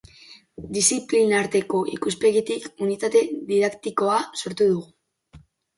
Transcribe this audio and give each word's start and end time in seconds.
Disziplinarteko 0.77 1.83
ikuspegitik 1.99 2.67
unitate 2.89 3.25
didaktikoa 3.53 4.21
sortu 4.45 4.75
dugu. 4.75 4.91